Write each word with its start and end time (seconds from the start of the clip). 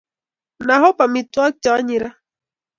Na 0.65 0.75
hop 0.81 0.97
amitwokik 1.05 1.55
Che 1.63 1.69
anyinyi 1.71 1.97
ra 2.03 2.09